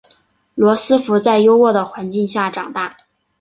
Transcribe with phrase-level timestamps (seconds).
[0.55, 2.97] 罗斯福在优渥的环境下长大。